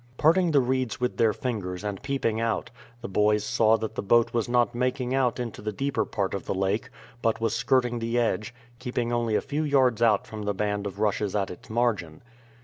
[0.17, 4.33] Parting the reeds with their fingers and peeping out, the boys saw that the boat
[4.33, 6.89] was not making out into the deeper part of the lake,
[7.21, 10.97] but was skirting the edge, keeping only a few yards out from the band of
[10.99, 12.23] rushes at its margin.